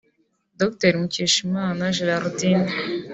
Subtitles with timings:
[0.61, 2.69] Dr Mukeshimana Geraldine